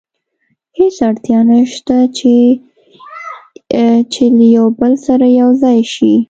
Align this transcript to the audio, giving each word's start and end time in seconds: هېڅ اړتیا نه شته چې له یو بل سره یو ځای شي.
هېڅ 0.77 0.95
اړتیا 1.07 1.39
نه 1.49 1.59
شته 1.73 1.97
چې 4.13 4.23
له 4.37 4.47
یو 4.57 4.67
بل 4.79 4.93
سره 5.05 5.25
یو 5.41 5.49
ځای 5.61 5.79
شي. 5.93 6.13